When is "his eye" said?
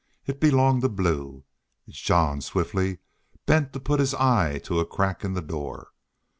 3.99-4.57